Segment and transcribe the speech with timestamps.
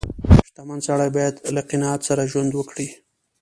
[0.47, 2.87] •شتمن سړی باید له قناعت سره ژوند وکړي.